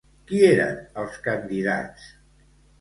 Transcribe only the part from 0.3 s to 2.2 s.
eren els candidats?